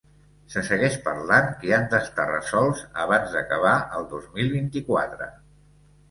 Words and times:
Se 0.51 0.61
segueix 0.67 0.93
parlant 1.07 1.49
que 1.59 1.73
han 1.77 1.83
d’estar 1.91 2.25
resolts 2.29 2.81
abans 3.03 3.35
d’acabar 3.35 3.75
el 3.99 4.07
dos 4.15 4.25
mil 4.39 4.49
vint-i-quatre. 4.55 5.29